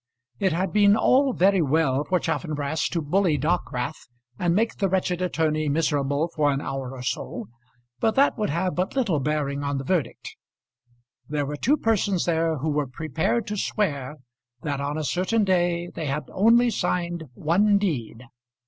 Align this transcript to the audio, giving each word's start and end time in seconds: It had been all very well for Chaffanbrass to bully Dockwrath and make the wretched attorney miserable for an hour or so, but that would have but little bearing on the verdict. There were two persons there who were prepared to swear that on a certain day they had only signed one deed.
It 0.39 0.51
had 0.51 0.73
been 0.73 0.95
all 0.95 1.31
very 1.31 1.61
well 1.61 2.03
for 2.03 2.19
Chaffanbrass 2.19 2.89
to 2.89 3.03
bully 3.03 3.37
Dockwrath 3.37 4.07
and 4.39 4.55
make 4.55 4.77
the 4.77 4.89
wretched 4.89 5.21
attorney 5.21 5.69
miserable 5.69 6.27
for 6.33 6.51
an 6.51 6.59
hour 6.59 6.93
or 6.95 7.03
so, 7.03 7.49
but 7.99 8.15
that 8.15 8.35
would 8.35 8.49
have 8.49 8.73
but 8.73 8.95
little 8.95 9.19
bearing 9.19 9.63
on 9.63 9.77
the 9.77 9.83
verdict. 9.83 10.35
There 11.29 11.45
were 11.45 11.55
two 11.55 11.77
persons 11.77 12.25
there 12.25 12.57
who 12.57 12.71
were 12.71 12.87
prepared 12.87 13.45
to 13.45 13.57
swear 13.57 14.15
that 14.63 14.81
on 14.81 14.97
a 14.97 15.03
certain 15.03 15.43
day 15.43 15.87
they 15.93 16.07
had 16.07 16.23
only 16.31 16.71
signed 16.71 17.25
one 17.35 17.77
deed. 17.77 18.23